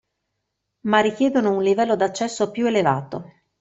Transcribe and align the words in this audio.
Ma 0.85 0.99
richiedono 0.99 1.53
un 1.55 1.61
livello 1.61 1.95
d'accesso 1.95 2.49
più 2.49 2.65
elevato. 2.65 3.33